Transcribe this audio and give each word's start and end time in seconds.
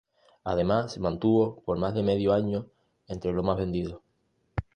Además, 0.43 0.93
se 0.93 0.99
mantuvo 0.99 1.61
por 1.63 1.77
más 1.77 1.93
de 1.93 2.01
medio 2.01 2.33
año 2.33 2.65
entre 3.07 3.31
los 3.33 3.45
más 3.45 3.55
vendidos. 3.57 4.01